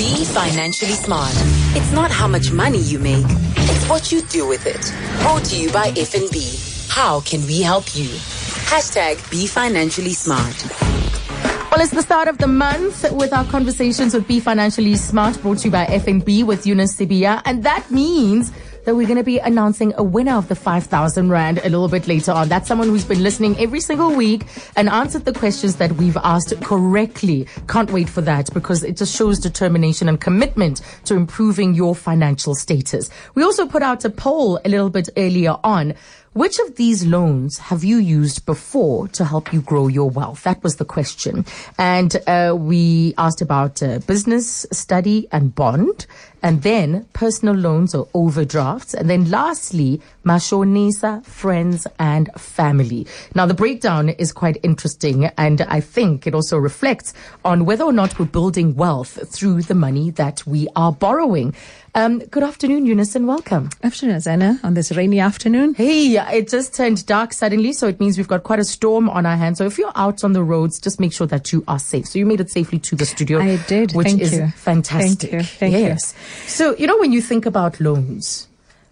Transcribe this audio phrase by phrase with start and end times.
[0.00, 1.34] Be financially smart.
[1.76, 4.90] It's not how much money you make, it's what you do with it.
[5.20, 6.88] Brought to you by FNB.
[6.88, 8.08] How can we help you?
[8.72, 10.56] Hashtag be financially smart.
[11.70, 15.58] Well, it's the start of the month with our conversations with Be Financially Smart brought
[15.58, 17.42] to you by FNB with Eunice Sibiya.
[17.44, 18.52] And that means
[18.84, 22.08] that we're going to be announcing a winner of the 5,000 Rand a little bit
[22.08, 22.48] later on.
[22.48, 26.60] That's someone who's been listening every single week and answered the questions that we've asked
[26.62, 27.46] correctly.
[27.68, 32.54] Can't wait for that because it just shows determination and commitment to improving your financial
[32.54, 33.10] status.
[33.34, 35.94] We also put out a poll a little bit earlier on.
[36.32, 40.44] Which of these loans have you used before to help you grow your wealth?
[40.44, 41.44] That was the question.
[41.76, 46.06] And uh, we asked about uh, business, study, and bond,
[46.40, 53.06] and then personal loans or overdrafts, and then lastly, mashonisa, friends, and family.
[53.34, 57.92] Now, the breakdown is quite interesting, and I think it also reflects on whether or
[57.92, 61.54] not we're building wealth through the money that we are borrowing.
[61.94, 63.70] Um, good afternoon, Eunice, and welcome.
[63.82, 65.74] Afternoon, Anna, on this rainy afternoon.
[65.74, 69.26] Hey, it just turned dark suddenly, so it means we've got quite a storm on
[69.26, 69.58] our hands.
[69.58, 72.06] So if you're out on the roads, just make sure that you are safe.
[72.06, 73.40] So you made it safely to the studio.
[73.40, 73.92] I did.
[73.92, 74.48] Which Thank is you.
[74.48, 75.30] fantastic.
[75.30, 75.42] Thank you.
[75.42, 76.14] Thank yes.
[76.46, 78.46] So, you know, when you think about loans,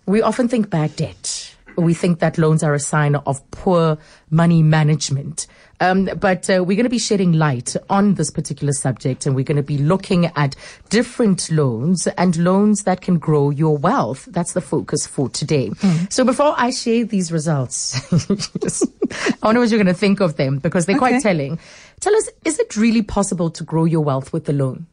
[0.09, 1.55] we often think bad debt.
[1.77, 3.99] We think that loans are a sign of poor
[4.31, 5.47] money management.
[5.81, 9.45] Um, but uh, we're going to be shedding light on this particular subject and we're
[9.45, 10.57] going to be looking at
[10.89, 14.25] different loans and loans that can grow your wealth.
[14.33, 15.71] That's the focus for today.
[16.11, 20.59] So before I share these results, I wonder what you're going to think of them
[20.59, 21.61] because they're quite telling.
[22.01, 24.87] Tell us, is it really possible to grow your wealth with a loan?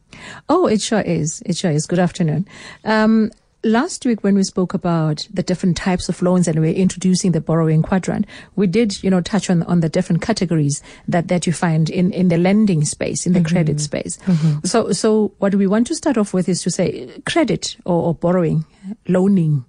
[0.48, 1.42] Oh, it sure is.
[1.46, 1.86] It sure is.
[1.86, 2.46] Good afternoon.
[2.84, 3.32] Um,
[3.66, 7.32] last week when we spoke about the different types of loans and we we're introducing
[7.32, 11.46] the borrowing quadrant, we did, you know, touch on, on the different categories that, that
[11.46, 14.18] you find in, in the lending space, in the credit space.
[14.64, 18.14] So, so what we want to start off with is to say credit or, or
[18.14, 18.64] borrowing,
[19.08, 19.64] loaning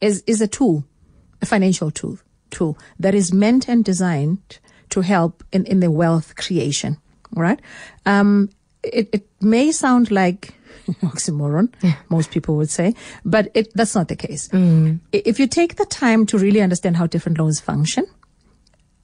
[0.00, 0.84] is, is a tool,
[1.42, 2.18] a financial tool,
[2.50, 4.58] tool that is meant and designed
[4.90, 6.98] to help in, in the wealth creation.
[7.36, 7.60] All right.
[8.06, 8.50] Um,
[8.82, 10.54] it, it may sound like
[11.02, 11.72] oxymoron,
[12.08, 14.48] most people would say, but it, that's not the case.
[14.52, 18.06] I- If you take the time to really understand how different loans function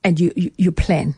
[0.04, 1.14] and you, you, you plan,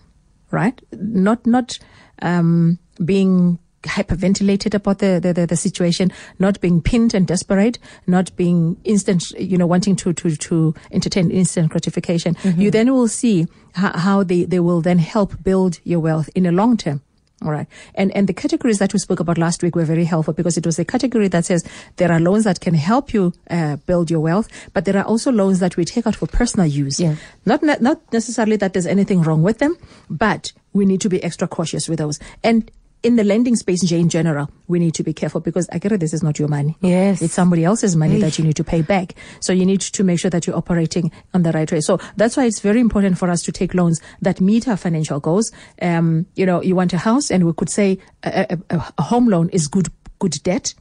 [0.50, 0.80] right?
[0.92, 1.78] Not, not,
[2.20, 8.34] um, being hyperventilated about the, the, the, the situation, not being pinned and desperate, not
[8.36, 12.36] being instant, you know, wanting to, to, to entertain instant gratification.
[12.44, 16.46] You then will see how, how they, they will then help build your wealth in
[16.46, 17.02] a long term.
[17.44, 17.66] All right.
[17.94, 20.64] And, and the categories that we spoke about last week were very helpful because it
[20.64, 21.64] was a category that says
[21.96, 25.32] there are loans that can help you uh, build your wealth, but there are also
[25.32, 27.00] loans that we take out for personal use.
[27.00, 27.16] Yeah.
[27.44, 29.76] Not, not necessarily that there's anything wrong with them,
[30.08, 32.18] but we need to be extra cautious with those.
[32.42, 32.70] And
[33.02, 36.00] in the lending space in general, we need to be careful because I get it,
[36.00, 36.76] this is not your money.
[36.80, 37.20] Yes.
[37.20, 39.14] It's somebody else's money that you need to pay back.
[39.40, 41.80] So you need to make sure that you're operating on the right way.
[41.80, 45.18] So that's why it's very important for us to take loans that meet our financial
[45.20, 45.50] goals.
[45.80, 49.26] Um, you know, you want a house and we could say a, a- a home
[49.28, 49.88] loan is good,
[50.18, 50.74] good debt.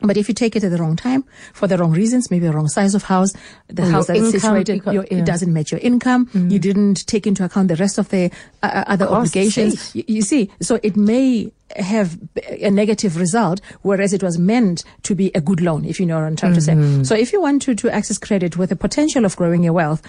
[0.00, 2.52] But if you take it at the wrong time, for the wrong reasons, maybe the
[2.52, 3.32] wrong size of house,
[3.66, 5.18] the Or house your that is situated, because- your, yeah.
[5.18, 6.28] it doesn't match your income.
[6.34, 8.30] You didn't take into account the rest of the
[8.62, 9.94] uh, uh, other Costs, obligations.
[9.96, 12.16] You, you see, so it may have
[12.60, 16.14] a negative result, whereas it was meant to be a good loan, if you know
[16.16, 17.02] what I'm trying to say.
[17.02, 20.00] So if you want to, to access credit with the potential of growing your wealth,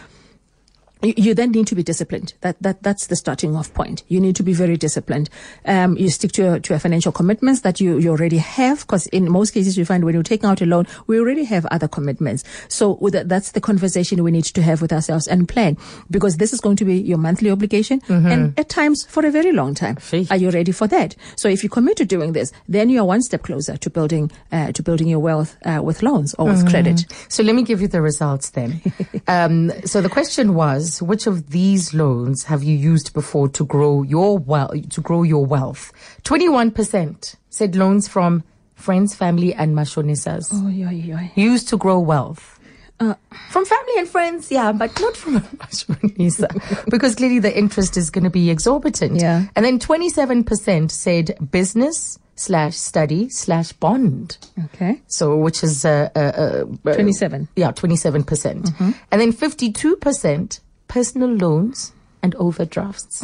[1.01, 2.33] you, you then need to be disciplined.
[2.41, 4.03] That that that's the starting off point.
[4.07, 5.29] You need to be very disciplined.
[5.65, 9.07] Um, you stick to your, to your financial commitments that you, you already have, because
[9.07, 11.87] in most cases you find when you're taking out a loan, we already have other
[11.87, 12.43] commitments.
[12.67, 15.77] So that, that's the conversation we need to have with ourselves and plan,
[16.09, 19.51] because this is going to be your monthly obligation, and at times for a very
[19.51, 19.95] long time.
[19.97, 20.29] Sheesh.
[20.31, 21.15] Are you ready for that?
[21.35, 24.31] So if you commit to doing this, then you are one step closer to building
[24.51, 27.05] uh, to building your wealth uh, with loans or with credit.
[27.29, 28.81] So let me give you the results then.
[29.27, 34.01] um, so the question was, which of these loans have you used before to grow
[34.03, 34.89] your wealth?
[34.95, 35.91] To grow your wealth,
[36.23, 38.43] twenty-one percent said loans from
[38.75, 41.27] friends, family, and mashonisas Oh, yeah, yeah.
[41.35, 42.55] used to grow wealth.
[42.99, 46.49] from family and friends, yeah, but not from a mashonisa
[46.89, 49.19] because clearly the interest is going to be exorbitant.
[49.21, 49.45] Yeah.
[49.55, 54.37] And then twenty-seven percent said business slash study slash bond.
[54.65, 55.01] Okay.
[55.07, 57.47] So, which is uh, uh, uh, 27.
[57.55, 60.59] Yeah, twenty-seven percent, and then fifty-two percent
[60.89, 63.23] personal loans and overdrafts.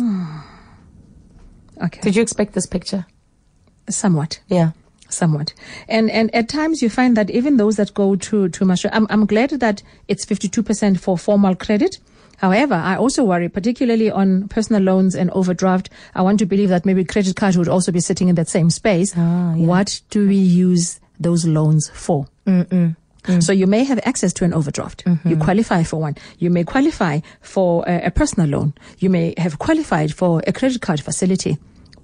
[1.84, 2.00] Okay.
[2.02, 3.06] Did you expect this picture?
[3.90, 4.40] Somewhat.
[4.48, 4.72] Yeah.
[5.10, 5.54] somewhat.
[5.88, 9.06] And and at times you find that even those that go to to Masho, I'm
[9.10, 12.00] I'm glad that it's 52% for formal credit.
[12.38, 15.90] However, I also worry, particularly on personal loans and overdraft.
[16.16, 18.70] I want to believe that maybe credit card would also be sitting in that same
[18.70, 19.14] space.
[19.16, 19.66] Ah, yeah.
[19.68, 22.28] What do we use those loans for?
[23.40, 25.06] So you may have access to an overdraft.
[25.06, 25.30] Mm-hmm.
[25.30, 26.16] You qualify for one.
[26.40, 28.74] You may qualify for a, a personal loan.
[29.00, 31.58] You may have qualified for a credit card facility.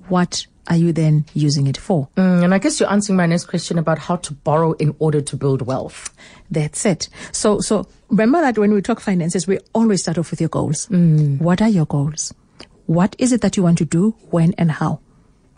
[0.09, 2.07] What are you then using it for?
[2.17, 5.21] Mm, and I guess you're answering my next question about how to borrow in order
[5.21, 6.13] to build wealth.
[6.49, 7.09] That's it.
[7.31, 10.87] So, so remember that when we talk finances, we always start off with your goals.
[10.89, 12.33] What are your goals?
[12.85, 14.99] What is it that you want to do, when, and how?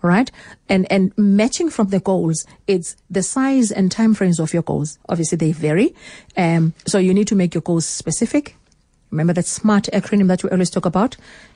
[0.03, 0.29] Right?
[0.67, 4.99] And, and matching from the goals, it's the size and time frames of your goals.
[5.07, 5.95] Obviously, they vary.
[6.35, 8.57] Um, so you need to make your goals specific.
[9.11, 11.15] Remember that SMART acronym that we always talk about?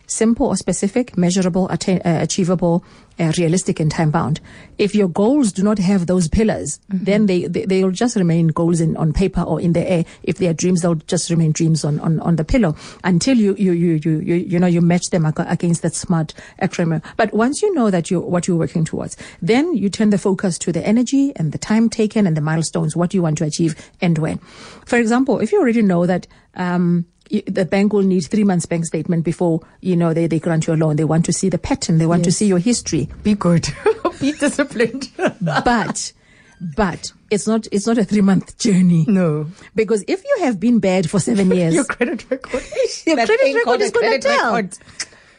[0.10, 2.82] Simple or specific, measurable, attain, uh, achievable,
[3.20, 4.40] uh, realistic, and time bound.
[4.78, 8.80] If your goals do not have those pillars, then they, they, they'll just remain goals
[8.80, 10.06] in, on paper or in the air.
[10.24, 13.54] If they are dreams, they'll just remain dreams on, on, on the pillow until you,
[13.56, 17.04] you, you, you, you, you know, you match them ag- against that SMART acronym.
[17.18, 20.58] But once you know that you, what you're working towards, then you turn the focus
[20.60, 23.76] to the energy and the time taken and the milestones, what you want to achieve
[24.00, 24.38] and when.
[24.86, 27.06] For example, if you already know that, um,
[27.48, 30.74] the bank will need three months bank statement before you know they, they grant you
[30.74, 30.96] a loan.
[30.96, 31.98] They want to see the pattern.
[31.98, 33.10] They want to see your history.
[33.24, 33.68] Be good.
[34.20, 35.10] Be disciplined.
[35.42, 36.14] But
[36.60, 39.06] but it's not it's not a three month journey.
[39.08, 39.48] no.
[39.76, 42.64] Because if you have been bad for seven years, Your credit record.
[43.06, 44.56] your credit record is going to tell.
[44.56, 44.78] record.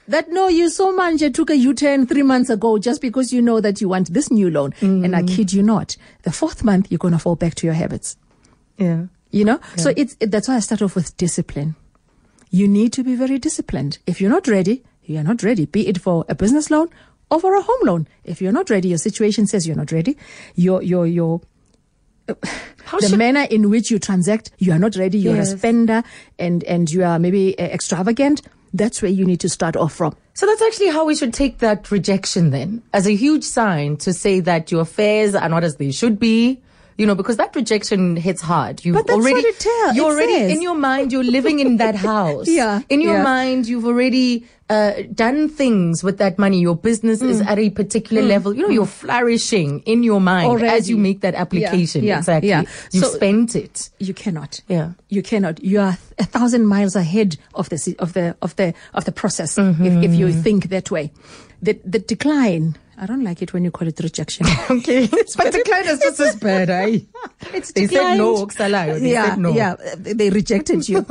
[0.07, 3.43] That no, you so much you took a U-turn three months ago just because you
[3.43, 4.73] know that you want this new loan.
[4.81, 5.29] And I mm.
[5.29, 8.17] kid you not, the fourth month you're going to fall back to your habits.
[8.79, 9.07] Yeah.
[9.31, 11.77] You know, so it's it, that's why I start off with discipline.
[12.51, 13.99] You need to be very disciplined.
[14.07, 15.67] If you're not ready, you are not ready.
[15.67, 16.89] Be it for a business loan
[17.31, 18.09] or for a home loan.
[18.25, 20.17] If you're not ready, your situation says you're not ready.
[20.55, 21.43] Your your your
[22.85, 25.19] How the should- manner in which you transact, you are not ready.
[25.19, 25.53] You're Yes.
[25.53, 26.03] a spender,
[26.39, 28.43] and and you are maybe uh, extravagant.
[28.75, 30.15] That's where you need to start off from.
[30.35, 34.13] So that's actually how we should take that rejection then, as a huge sign to
[34.13, 36.61] say that your affairs are not as they should be.
[36.99, 38.85] You know, because that rejection hits hard.
[38.85, 40.51] You already, what it tell- you're already says.
[40.57, 41.13] in your mind.
[41.13, 42.49] You're living in that house.
[42.49, 43.23] Yeah, In your yeah.
[43.23, 46.59] mind, you've already uh, done things with that money.
[46.61, 47.47] Your business is Mm.
[47.47, 48.53] at a particular level.
[48.53, 52.03] You know, you're flourishing in your mind as you make that application.
[52.03, 52.49] yeah, exactly.
[52.49, 52.63] yeah.
[52.93, 53.91] You So- spent it.
[54.01, 54.61] You cannot.
[54.69, 54.93] Yeah.
[55.09, 55.63] You cannot.
[55.63, 59.57] You are a thousand miles ahead of the of the of the of the process.
[59.57, 59.87] Mm-hmm.
[59.87, 61.13] If, if you think that way,
[61.63, 62.75] the the decline.
[63.01, 64.47] I don't like it when you call it rejection.
[64.71, 65.07] Okay.
[65.37, 66.99] but the client is just as bad, eh?
[67.55, 69.01] it's They said no, Oksalayo.
[69.01, 69.53] They yeah, said no.
[69.53, 69.77] yeah.
[69.97, 71.07] They rejected you.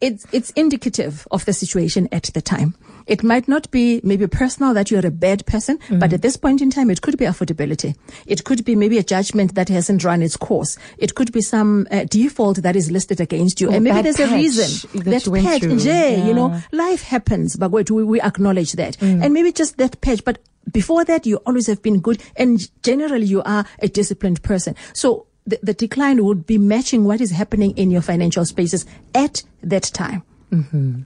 [0.00, 2.74] it's it's indicative of the situation at the time.
[3.06, 5.98] It might not be maybe personal that you're a bad person, Mm-hmm.
[5.98, 7.96] but at this point in time, it could be affordability.
[8.26, 10.78] It could be maybe a judgment that hasn't run its course.
[10.98, 14.20] It could be some uh, default that is listed against you, Or and maybe there's
[14.20, 18.72] a reason that went patch, yeah, you know, life happens, but wait, we, we acknowledge
[18.72, 19.24] that, Mm.
[19.24, 20.38] and maybe just that patch, but.
[20.70, 24.76] Before that, you always have been good, and generally, you are a disciplined person.
[24.94, 29.42] So the, the decline would be matching what is happening in your financial spaces at
[29.64, 30.22] that time.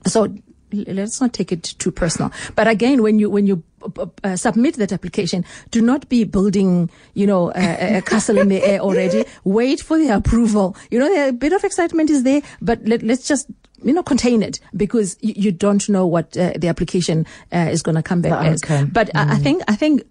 [0.07, 0.35] So l-
[0.73, 2.33] let's not take it too personal.
[2.55, 6.91] But again, when you when you uh, uh, submit that application, do not be building,
[7.15, 9.25] you know, a, a castle in the air already.
[9.45, 10.77] Wait for the approval.
[10.91, 13.49] You know, a bit of excitement is there, but let, let's just
[13.83, 17.83] you know contain it because you, you don't know what uh, the application uh, is
[17.83, 18.63] going to come back The as.
[18.63, 18.87] outcome.
[18.87, 20.03] But I, I think I think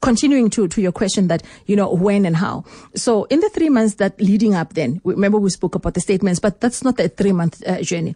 [0.00, 2.64] continuing to, to your question that, you know, when and how.
[2.94, 6.40] So in the three months that leading up then, remember we spoke about the statements,
[6.40, 8.14] but that's not a three month uh, journey.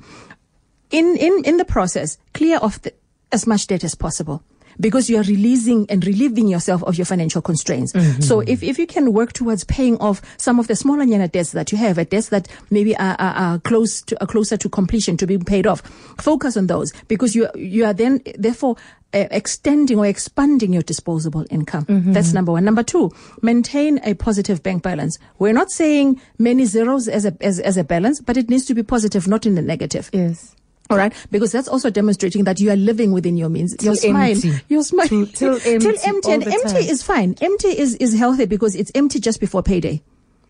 [0.94, 2.92] In, in, in the process, clear off the,
[3.32, 4.42] as much debt as possible.
[4.80, 7.92] Because you are releasing and relieving yourself of your financial constraints.
[8.26, 11.52] So if, if you can work towards paying off some of the smaller Nyana debts
[11.52, 15.16] that you have, debts that maybe are, are, are close to, are closer to completion
[15.18, 15.80] to being paid off,
[16.18, 18.74] focus on those because you, you are then therefore
[19.14, 21.86] uh, extending or expanding your disposable income.
[22.12, 22.64] That's number one.
[22.64, 25.20] Number two, maintain a positive bank balance.
[25.38, 28.74] We're not saying many zeros as a, as, as a balance, but it needs to
[28.74, 30.10] be positive, not in the negative.
[30.12, 30.56] Yes.
[30.90, 33.74] All right, because that's also demonstrating that you are living within your means.
[33.76, 34.52] Till your smile, empty.
[34.68, 36.82] your smile, Till- till empty till empty, and empty time.
[36.82, 37.34] is fine.
[37.40, 40.02] Empty is is healthy because it's empty just before payday,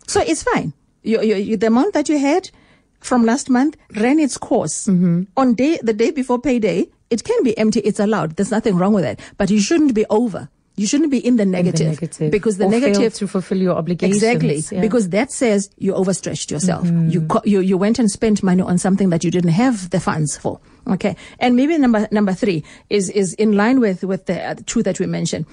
[0.09, 0.73] so it's fine.
[1.03, 2.51] You, you, you, the amount that you had
[2.99, 4.87] from last month ran its course.
[4.89, 5.25] Mm-hmm.
[5.37, 7.81] On day the day before payday, it can be empty.
[7.81, 8.35] It's allowed.
[8.37, 9.21] There's nothing wrong with that.
[9.39, 10.49] But you shouldn't be over.
[10.77, 12.31] You shouldn't be in the In the negative, negative.
[12.33, 14.17] because the Or negative to fulfill your obligations.
[14.23, 14.63] Exactly, Yeah.
[14.63, 14.81] Mm-hmm.
[14.81, 16.89] because that says you overstretched yourself.
[17.09, 20.01] You, co- you you went and spent money on something that you didn't have the
[20.01, 20.59] funds for.
[20.89, 24.65] Okay, and maybe number number three is is in line with with the, uh, the
[24.65, 25.47] two that we mentioned.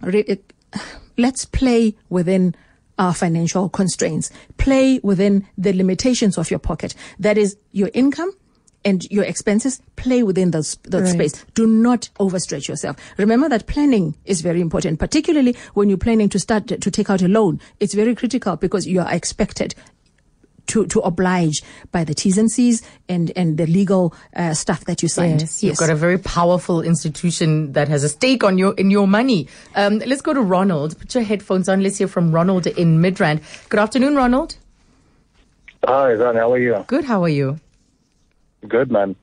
[0.00, 0.52] Re- it-
[1.18, 2.54] let's play within
[2.98, 4.30] our financial constraints.
[4.56, 6.94] Play within the limitations of your pocket.
[7.18, 8.32] That is your income
[8.84, 11.08] and your expenses play within those, that Right.
[11.08, 11.44] space.
[11.54, 12.96] Do not overstretch yourself.
[13.18, 17.20] Remember that planning is very important, particularly when you're planning to start to take out
[17.22, 17.60] a loan.
[17.78, 19.74] It's very critical because you are expected
[20.68, 25.02] to, to oblige by the T's and C's and, and the legal uh, stuff that
[25.02, 25.40] you signed.
[25.40, 29.08] Yes, you've got a very powerful institution that has a stake on your in your
[29.08, 29.48] money.
[29.74, 30.96] Um, let's go to Ronald.
[30.98, 31.82] Put your headphones on.
[31.82, 33.42] Let's hear from Ronald in Midrand.
[33.68, 34.56] Good afternoon, Ronald.
[35.84, 36.84] Hi, Zan, how are you?
[36.86, 37.04] Good.
[37.04, 37.58] How are you?
[38.68, 39.16] Good, man.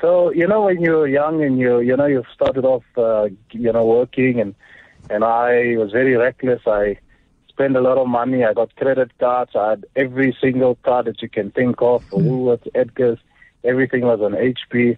[0.00, 3.72] So, you know, when you're young and you, you know, you've started off, uh, you
[3.72, 4.54] know, working and,
[5.10, 6.62] and I was very reckless.
[6.66, 6.98] I
[7.48, 8.44] spent a lot of money.
[8.44, 9.52] I got credit cards.
[9.54, 13.18] I had every single card that you can think of, Woolworths, Edgars,
[13.62, 14.96] everything was on HP.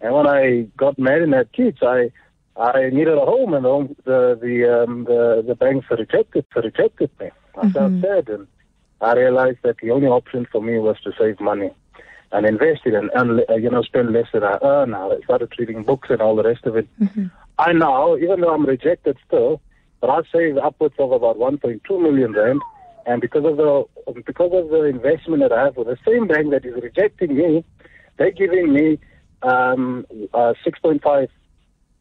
[0.00, 2.10] And when I got married and had kids, I,
[2.56, 7.10] I needed a home and the, home, the, the, um, the, the banks rejected, rejected
[7.20, 7.30] me.
[7.56, 8.48] I felt sad and
[9.00, 11.70] I realized that the only option for me was to save money
[12.32, 14.94] and invest it and, and uh, you know spend less than I earn.
[14.94, 16.88] I started reading books and all the rest of it.
[17.58, 19.60] I now, even though I'm rejected still,
[20.00, 22.60] but I save upwards of about 1.2 million rand,
[23.06, 23.84] and because of the
[24.26, 27.64] because of the investment that I have with the same bank that is rejecting me,
[28.16, 28.98] they're giving me
[29.42, 31.28] um, uh, 6.5,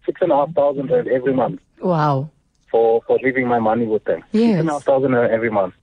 [0.06, 2.30] six and a half thousand rand every month Wow.
[2.72, 4.24] for, for leaving my money with them.
[4.32, 4.50] Yes.
[4.52, 5.74] Six and a half thousand every month.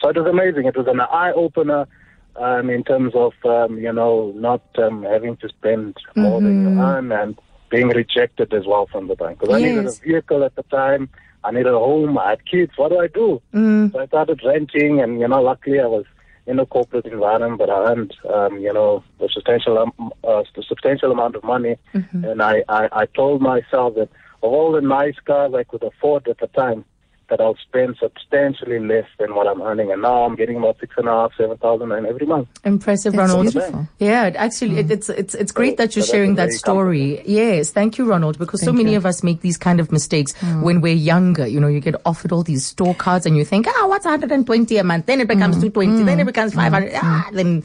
[0.00, 0.66] So it was amazing.
[0.66, 1.86] It was an eye opener
[2.36, 6.78] um, in terms of um, you know not um, having to spend more than Mm-hmm.
[6.78, 7.38] you earn and
[7.70, 9.40] being rejected as well from the bank.
[9.40, 11.08] Because I needed a vehicle at the time.
[11.44, 12.18] I needed a home.
[12.18, 12.72] I had kids.
[12.76, 13.40] What do I do?
[13.52, 13.92] Mm.
[13.92, 16.04] So I started renting, and you know, luckily I was
[16.46, 20.62] in a corporate environment, but I earned, um, you know, a substantial, um, uh, a
[20.62, 21.76] substantial amount of money.
[21.94, 22.24] Mm-hmm.
[22.24, 24.08] And I, I, I told myself that
[24.42, 26.84] of all the nice cars I could afford at the time,
[27.32, 29.90] that I'll spend substantially less than what I'm earning.
[29.90, 32.48] And now I'm getting about six and a half, seven thousand rand every month.
[32.62, 33.52] Impressive, That's Ronald.
[33.52, 33.88] beautiful.
[33.98, 37.22] Yeah, it actually, it, it's it's it's great that you're so sharing that very story.
[37.24, 38.98] Yes, thank you, Ronald, because so many you.
[38.98, 41.46] of us make these kind of mistakes when we're younger.
[41.46, 44.76] You know, you get offered all these store cards, and you think, ah, what's 120
[44.76, 45.06] a month?
[45.06, 46.04] Then it becomes 220.
[46.04, 46.92] Then it becomes 500.
[46.96, 47.64] Ah, then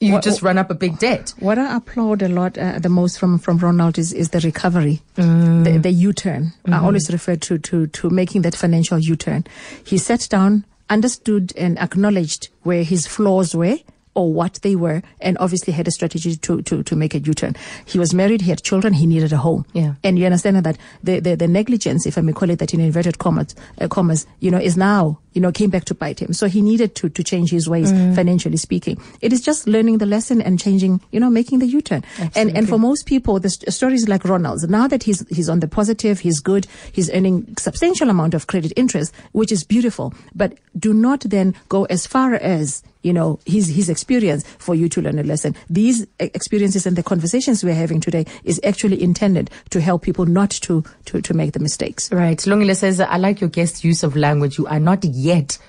[0.00, 1.32] you just run up a big debt.
[1.38, 5.00] What I applaud a lot uh, the most from, from Ronald is, is the recovery,
[5.16, 5.64] Mm.
[5.64, 6.46] the, the U-turn.
[6.46, 6.74] Mm-hmm.
[6.74, 9.44] I always refer to, to, to making that financial U-turn.
[9.84, 13.78] He sat down, understood and acknowledged where his flaws were
[14.16, 17.56] or what they were and obviously had a strategy to, to, to make a U-turn.
[17.84, 19.64] He was married, he had children, he needed a home.
[19.72, 19.94] Yeah.
[20.04, 22.80] And you understand that the, the, the negligence, if I may call it that in
[22.80, 26.32] inverted commas, uh, commas, you know, is now, you know, came back to bite him.
[26.32, 28.14] So he needed to, to change his ways, mm.
[28.14, 29.00] financially speaking.
[29.20, 32.04] It is just learning the lesson and changing, you know, making the U-turn.
[32.34, 35.60] And, and for most people, the st- stories like Ronald's, now that he's, he's on
[35.60, 40.14] the positive, he's good, he's earning substantial amount of credit interest, which is beautiful.
[40.34, 44.88] But do not then go as far as, you know, his, his experience for you
[44.88, 45.54] to learn a lesson.
[45.68, 50.50] These experiences and the conversations we're having today is actually intended to help people not
[50.50, 52.10] to, to, to make the mistakes.
[52.10, 52.38] Right.
[52.38, 54.58] Lungile says, I like your guest use of language.
[54.58, 55.23] You are not yet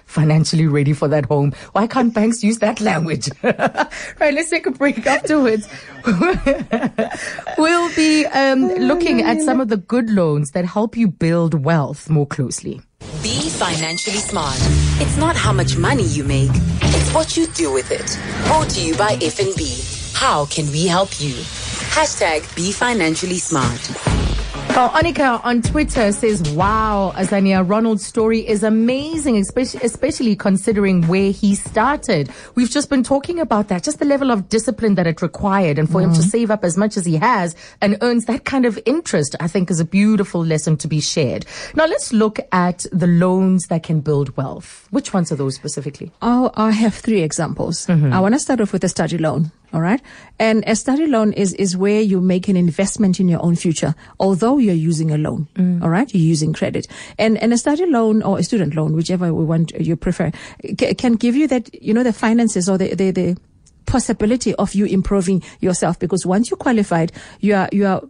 [0.06, 1.54] financially ready for that home.
[1.74, 3.30] Why can't banks use that language?
[3.44, 4.34] right.
[4.34, 5.68] Let's take a break afterwards.
[7.58, 12.10] we'll be um, looking at some of the good loans that help you build wealth
[12.10, 12.82] more closely.
[13.22, 14.58] Be financially smart.
[15.02, 18.18] It's not how much money you make, it's what you do with it.
[18.48, 20.14] Brought to you by FNB.
[20.16, 21.34] How can we help you?
[21.34, 24.25] Hashtag be financially smart.
[24.70, 31.32] Well, Onika on Twitter says, wow, Azania, Ronald's story is amazing, especially, especially considering where
[31.32, 32.30] he started.
[32.56, 35.90] We've just been talking about that, just the level of discipline that it required and
[35.90, 36.30] for him to mm-hmm.
[36.30, 39.72] save up as much as he has and earns that kind of interest, I think
[39.72, 41.46] is a beautiful lesson to be shared.
[41.76, 44.90] Now let's look at the loans that can build wealth.
[44.92, 46.12] Which ones are those specifically?
[46.22, 47.88] I'll, I have three examples.
[47.88, 48.12] Mm-hmm.
[48.12, 49.52] I want to start off with a study loan.
[49.76, 50.02] All right.
[50.40, 53.94] And a study loan is, is where you make an investment in your own future,
[54.22, 55.48] although you're using a loan.
[55.56, 55.84] Mm.
[55.84, 56.08] All right.
[56.14, 56.88] You're using credit
[57.20, 60.32] and, and a study loan or a student loan, whichever we want uh, you prefer
[60.80, 63.38] ca- can give you that, you know, the finances or the, the, the
[63.86, 68.02] possibility of you improving yourself because once you're qualified, you are, you are,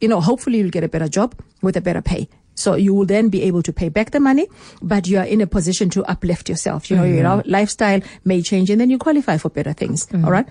[0.00, 2.28] you know, hopefully you'll get a better job with a better pay.
[2.56, 4.46] So you will then be able to pay back the money,
[4.82, 6.90] but you are in a position to uplift yourself.
[6.90, 7.14] You know, mm-hmm.
[7.14, 7.50] your Mm-hmm.
[7.50, 10.06] lifestyle may change and then you qualify for better things.
[10.06, 10.24] Mm-hmm.
[10.26, 10.48] all right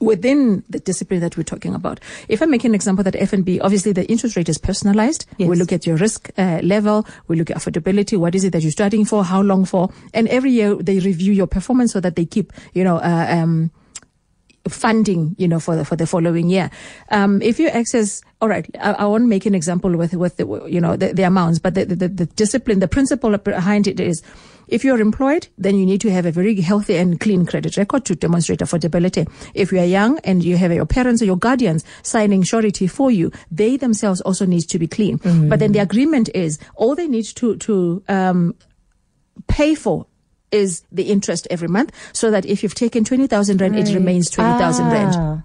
[0.00, 2.00] within the discipline that we're talking about.
[2.28, 5.26] If I make an example that FNB, obviously the interest rate is personalized.
[5.38, 5.48] Yes.
[5.48, 7.06] We look at your risk uh, level.
[7.28, 8.18] We look at affordability.
[8.18, 9.24] What is it that you're studying for?
[9.24, 9.90] How long for?
[10.12, 13.70] And every year they review your performance so that they keep, you know, uh, um,
[14.68, 16.70] funding, you know, for the, for the following year.
[17.10, 20.46] Um, if you access, all right, I, I won't make an example with, with the,
[20.66, 24.22] you know, the, the amounts, but the, the, the discipline, the principle behind it is
[24.68, 28.04] If you're employed, then you need to have a very healthy and clean credit record
[28.06, 29.28] to demonstrate affordability.
[29.54, 33.10] If you are young and you have your parents or your guardians signing surety for
[33.10, 35.20] you, they themselves also need to be clean.
[35.48, 38.54] But then the agreement is all they need to to um,
[39.48, 40.06] pay for
[40.50, 44.30] is the interest every month, so that if you've taken twenty thousand rand, it remains
[44.30, 45.42] twenty thousand rand.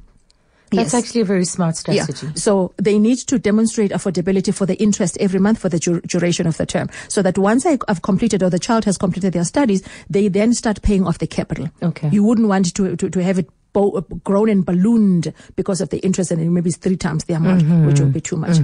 [0.71, 1.03] That's Yes.
[1.03, 2.27] actually a very smart strategy.
[2.27, 2.33] Yeah.
[2.35, 6.45] So they need to demonstrate affordability for the interest every month for the dur- duration
[6.47, 6.89] of the term.
[7.07, 10.53] So that once I, I've completed or the child has completed their studies, they then
[10.53, 11.69] start paying off the capital.
[11.81, 12.09] Okay.
[12.11, 15.97] You wouldn't want to, to, to have it bo- grown and ballooned because of the
[15.99, 18.57] interest and maybe it's three times the amount, which would be too much.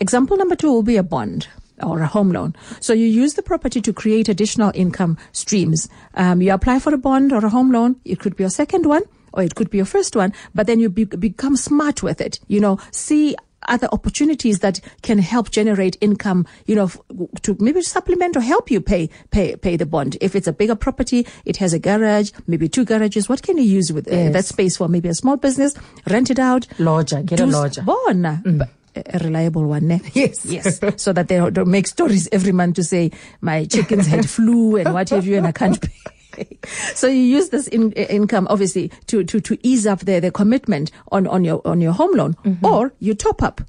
[0.00, 1.48] Example number two will be a bond
[1.82, 2.54] or a home loan.
[2.80, 5.88] So you use the property to create additional income streams.
[6.14, 7.96] Um, you apply for a bond or a home loan.
[8.04, 10.80] It could be your second one or it could be your first one, but then
[10.80, 12.38] you be- become smart with it.
[12.48, 13.34] You know, see
[13.68, 16.98] other opportunities that can help generate income, you know, f-
[17.42, 20.16] to maybe supplement or help you pay, pay, pay the bond.
[20.20, 23.28] If it's a bigger property, it has a garage, maybe two garages.
[23.28, 24.88] What can you use with uh, that space for?
[24.88, 25.74] Maybe a small business,
[26.10, 26.66] rent it out.
[26.80, 27.82] Larger, get a do s- larger.
[27.82, 28.42] Bona.
[28.44, 28.60] B-
[28.96, 30.00] A reliable one, ne?
[30.12, 30.44] Yes.
[30.44, 30.80] Yes.
[30.96, 34.92] So that they don't make stories every month to say, my chickens had flu and
[34.92, 35.92] what have you, and I can't pay.
[36.94, 40.90] So you use this in, income obviously to, to, to ease up the, the commitment
[41.10, 42.64] on, on your on your home loan, Mm-hmm.
[42.66, 43.60] or you top up.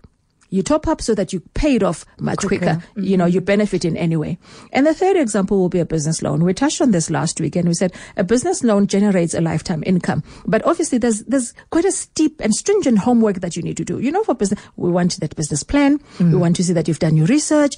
[0.49, 2.79] You top up so that you pay it off much quicker.
[2.93, 3.01] Quicker.
[3.07, 4.37] You know, you benefit in any way.
[4.71, 6.43] And the third example will be a business loan.
[6.43, 9.81] We touched on this last week and we said a business loan generates a lifetime
[9.87, 10.21] income.
[10.45, 13.97] But obviously there's, there's quite a steep and stringent homework that you need to do.
[13.97, 15.99] You know, for business, we want that business plan.
[16.19, 17.73] We want to see that you've done your research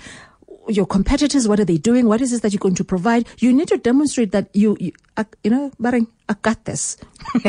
[0.68, 2.08] your competitors, what are they doing?
[2.08, 3.28] What is it that you're going to provide?
[3.40, 6.98] You need to demonstrate that you, you, I- you know, Barring, I got this.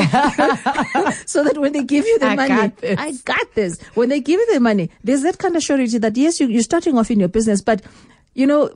[1.26, 2.99] so that when they give you the I money, got.
[2.99, 3.80] I got this.
[3.94, 6.62] When they give you the money, there's that kind of surety that yes, you, you're
[6.62, 7.82] starting off in your business, but
[8.35, 8.70] you know,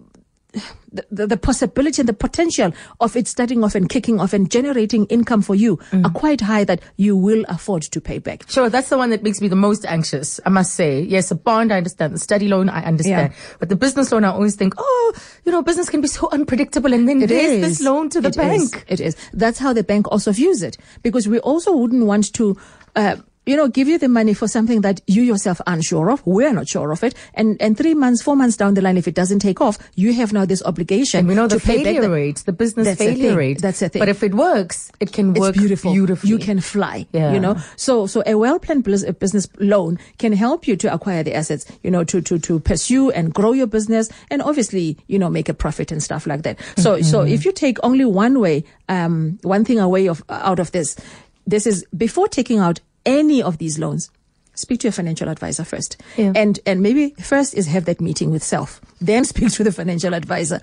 [0.92, 4.50] the, the, the possibility and the potential of it starting off and kicking off and
[4.50, 6.04] generating income for you Mm.
[6.07, 8.45] are quite high that you will afford to pay back.
[8.49, 11.00] Sure, that's the one that makes me the most anxious, I must say.
[11.02, 12.12] Yes, a bond, I understand.
[12.14, 13.33] The study loan, I understand.
[13.33, 13.38] Yeah.
[13.59, 15.14] But the business loan, I always think, oh,
[15.45, 16.92] you know, business can be so unpredictable.
[16.92, 17.78] And then It there's is.
[17.78, 18.71] this loan to the It is.
[18.71, 18.85] bank.
[18.88, 19.16] It is.
[19.33, 20.76] That's how the bank also views it.
[21.02, 22.56] Because we also wouldn't want to,
[22.97, 23.17] uh,
[23.50, 26.23] you know, give you the money for something that you yourself aren't sure of.
[26.26, 27.15] We're not sure of it.
[27.34, 30.13] And, and three months, four months down the line, if it doesn't take off, you
[30.21, 33.36] have now this obligation And we know to the failure the- rate, the business failure
[33.36, 33.58] rate.
[33.60, 34.00] That's the thing.
[34.00, 35.93] But if it works, it can it's work beautiful.
[35.93, 36.30] beautifully.
[36.30, 37.06] You can fly.
[37.13, 37.32] Yeah.
[37.34, 41.34] You know, so so a well planned business loan can help you to acquire the
[41.34, 41.65] assets.
[41.82, 45.49] You know, to to to pursue and grow your business, and obviously, you know, make
[45.49, 46.58] a profit and stuff like that.
[46.76, 47.34] So so Mm-hmm.
[47.34, 50.97] if you take only one way, um, one thing away of out of this,
[51.47, 54.10] this is before taking out any of these loans.
[54.54, 56.32] Speak to your financial advisor first, Yeah.
[56.34, 58.80] and and maybe first is have that meeting with self.
[59.00, 60.60] Then speak to the financial advisor.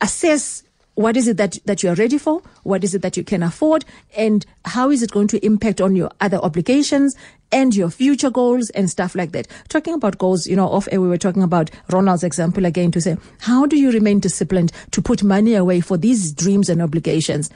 [0.00, 0.62] Assess
[0.94, 2.42] what is it that, that you are ready for?
[2.64, 3.84] What is it that you can afford?
[4.16, 7.14] And how is it going to impact on your other obligations
[7.52, 9.46] and your future goals and stuff like that?
[9.68, 13.00] Talking about goals, you know, off air, we were talking about Ronald's example again to
[13.00, 17.48] say, how do you remain disciplined to put money away for these dreams and obligations?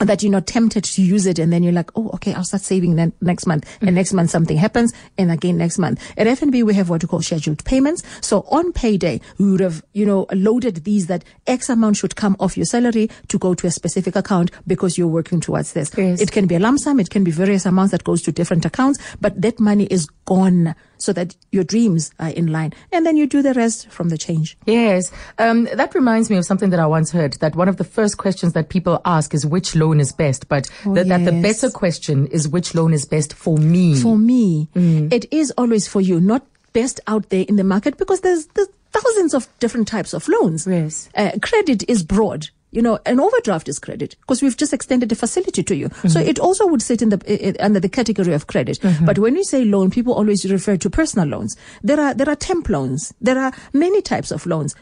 [0.00, 2.62] That you're not tempted to use it and then you're like, oh, okay, I'll start
[2.62, 3.68] saving then next month.
[3.80, 3.94] And mm.
[3.94, 6.02] next month something happens and again next month.
[6.16, 8.02] At FNB, we have what we call scheduled payments.
[8.20, 12.36] So on payday, we would have, you know, loaded these that X amount should come
[12.40, 15.92] off your salary to go to a specific account because you're working towards this.
[15.96, 16.20] Yes.
[16.20, 16.98] It can be a lump sum.
[17.00, 20.74] It can be various amounts that goes to different accounts, but that money is gone
[20.98, 22.72] so that your dreams are in line.
[22.92, 24.56] And then you do the rest from the change.
[24.64, 25.12] Yes.
[25.38, 28.16] Um, that reminds me of something that I once heard that one of the first
[28.16, 31.70] questions that people ask is which loan is best, but Oh, that, that the better
[31.70, 33.94] question is which loan is best for me.
[34.00, 38.20] For me, it is always for you, not best out there in the market because
[38.20, 40.66] there's, there's thousands of different types of loans.
[40.66, 41.08] Yes.
[41.14, 42.48] Uh, credit is broad.
[42.74, 45.88] You know, an overdraft is credit because we've just extended the facility to you.
[46.02, 46.28] So mm-hmm.
[46.28, 48.80] it also would sit in the under the category of credit.
[48.80, 49.06] Mm-hmm.
[49.06, 51.56] But when you say loan, people always refer to personal loans.
[51.82, 53.14] There are there are temp loans.
[53.20, 54.74] There are many types of loans.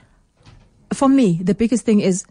[0.95, 2.25] For me, the biggest thing is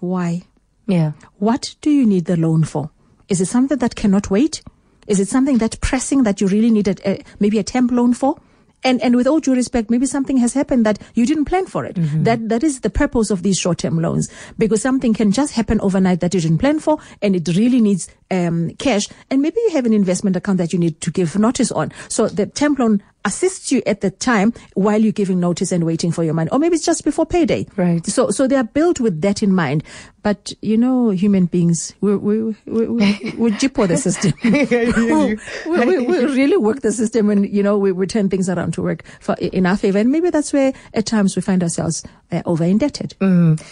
[0.00, 0.42] why.
[0.86, 1.12] yeah.
[1.38, 2.90] What do you need the loan for?
[3.28, 4.62] Is it something that cannot wait?
[5.06, 8.14] Is it something that pressing that you really need a, a, maybe a temp loan
[8.14, 8.36] for?
[8.84, 11.84] And and with all due respect, maybe something has happened that you didn't plan for
[11.84, 11.96] it.
[12.24, 15.80] That that is the purpose of these short term loans because something can just happen
[15.80, 19.08] overnight that you didn't plan for, and it really needs um, cash.
[19.30, 21.92] And maybe you have an investment account that you need to give notice on.
[22.08, 26.10] So the temp loan assist you at the time while you're giving notice and waiting
[26.10, 26.50] for your money.
[26.50, 27.66] Or maybe it's just before payday.
[27.76, 28.04] Right.
[28.06, 29.84] So, so they are built with that in mind.
[30.22, 34.32] But you know, human beings, we we we we, we jippo the system.
[34.44, 38.74] we, we, we really work the system, and you know, we, we turn things around
[38.74, 39.98] to work for in our favor.
[39.98, 43.14] And maybe that's where at times we find ourselves uh, over indebted.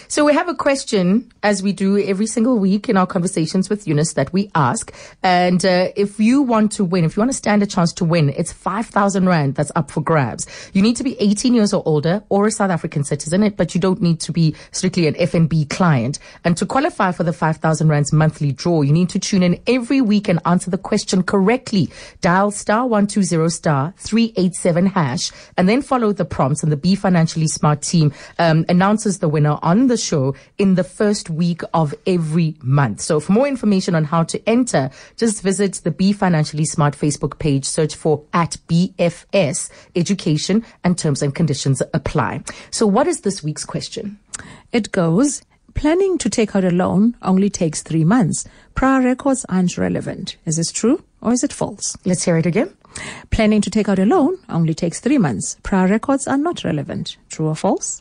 [0.09, 3.87] So we have a question, as we do every single week in our conversations with
[3.87, 4.93] Eunice, that we ask.
[5.23, 8.05] And uh, if you want to win, if you want to stand a chance to
[8.05, 10.45] win, it's 5,000 Rand that's up for grabs.
[10.73, 13.81] You need to be 18 years or older or a South African citizen, but you
[13.81, 16.19] don't need to be strictly an FNB client.
[16.43, 20.01] And to qualify for the 5,000 Rands monthly draw, you need to tune in every
[20.01, 21.89] week and answer the question correctly.
[22.23, 27.47] Dial star 120 star 387 hash and then follow the prompts and the Be Financially
[27.47, 32.57] Smart team um, announces the winner on the show in the first week of every
[32.63, 33.01] month.
[33.01, 37.39] So for more information on how to enter, just visit the Be Financially Smart Facebook
[37.39, 42.43] page, search for at BFS Education and terms and conditions apply.
[42.71, 44.19] So what is this week's question?
[44.73, 45.43] It goes,
[45.75, 48.47] planning to take out a loan only takes three months.
[48.75, 50.37] Prior records aren't relevant.
[50.45, 51.97] Is this true or is it false?
[52.05, 52.75] Let's hear it again.
[53.31, 55.57] Planning to take out a loan only takes three months.
[55.63, 57.17] Prior records are not relevant.
[57.29, 58.01] True or false?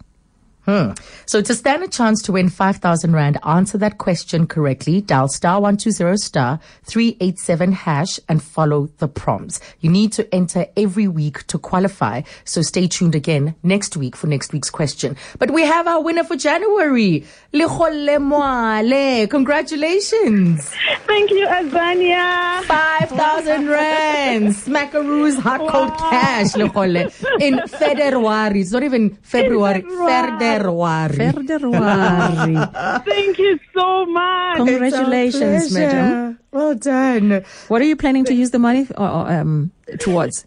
[0.65, 0.91] Hmm.
[1.27, 5.01] So to stand a chance to win 5,000 Rand, answer that question correctly.
[5.01, 9.59] Dial star 120 star 387 hash and follow the prompts.
[9.81, 12.23] You need to enter every week to qualify.
[12.45, 15.15] So stay tuned again next week for next week's question.
[15.37, 17.25] But we have our winner for January.
[17.53, 19.27] Lekgole Moale.
[19.27, 20.71] Congratulations.
[21.05, 22.63] Thank you, Azania.
[22.63, 24.47] 5,000 Rand.
[24.55, 26.09] Smackaroos hot cold Wow.
[26.09, 27.11] cash, Lekgole.
[27.39, 28.61] In February.
[28.61, 29.81] It's not even February.
[29.81, 30.54] February.
[30.59, 31.15] February.
[31.15, 32.55] February.
[33.05, 34.57] Thank you so much.
[34.57, 36.39] Congratulations, madam.
[36.51, 37.43] Well done.
[37.67, 40.45] What are you planning to use the money or, or, um, towards?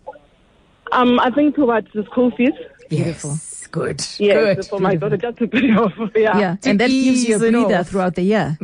[0.92, 2.52] Um, I think towards the school fees.
[2.88, 3.30] Beautiful.
[3.32, 4.06] Yes, good.
[4.18, 4.66] Yes, good.
[4.66, 5.92] for my daughter just to pay off.
[6.16, 6.38] Yeah.
[6.38, 7.88] Yeah, and that gives you a ease breather off.
[7.88, 8.56] throughout the year.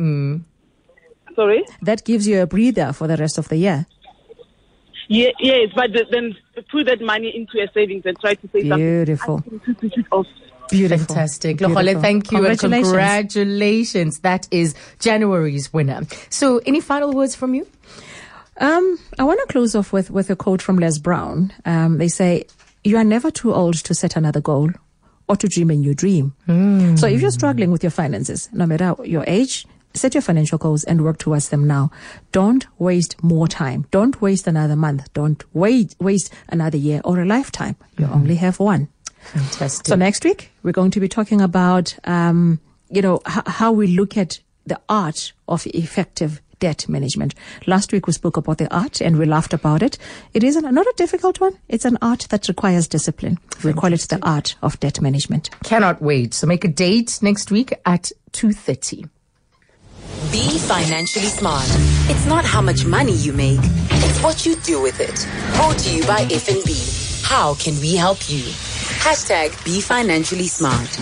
[1.35, 1.63] Sorry.
[1.81, 3.85] That gives you a breather for the rest of the year.
[5.07, 6.35] Yeah, yes, but then
[6.71, 9.37] put that money into a savings and try to save Beautiful.
[9.37, 10.25] something to switch it off.
[10.69, 11.05] Beautiful.
[11.07, 11.57] Fantastic.
[11.57, 12.87] Lohole, thank you and Congratulations.
[12.89, 14.19] congratulations.
[14.19, 16.01] That is January's winner.
[16.29, 17.67] So, any final words from you?
[18.57, 21.51] Um, I want to close off with, with a quote from Les Brown.
[21.65, 22.45] Um, they say,
[22.83, 24.69] You are never too old to set another goal
[25.27, 26.33] or to dream a new dream.
[26.97, 30.83] So if you're struggling with your finances, no matter your age, set your financial goals
[30.83, 31.89] and work towards them now.
[32.31, 33.87] Don't waste more time.
[33.91, 35.11] Don't waste another month.
[35.13, 37.75] Don't wait, waste another year or a lifetime.
[37.97, 38.87] You only have one.
[39.33, 39.87] Fantastic.
[39.87, 42.59] So next week we're going to be talking about, um,
[42.89, 47.35] you know, h- how we look at the art of effective debt management.
[47.67, 49.97] Last week we spoke about the art and we laughed about it.
[50.33, 51.57] It is an, not a difficult one.
[51.67, 53.37] It's an art that requires discipline.
[53.63, 55.49] We call it the art of debt management.
[55.63, 56.33] Cannot wait.
[56.33, 59.09] So, make a date next week at 2.30.
[60.31, 61.65] Be financially smart.
[62.09, 65.27] It's not how much money you make, it's what you do with it.
[65.57, 67.23] Brought to you by FNB.
[67.23, 68.43] How can we help you?
[69.03, 70.97] Hashtag Be Financially Smart.